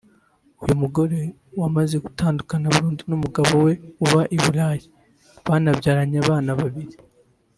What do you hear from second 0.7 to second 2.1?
mugore wamaze